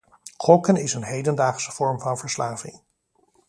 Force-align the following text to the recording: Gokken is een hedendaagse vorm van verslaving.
Gokken 0.37 0.75
is 0.75 0.93
een 0.93 1.03
hedendaagse 1.03 1.71
vorm 1.71 1.99
van 1.99 2.17
verslaving. 2.17 2.81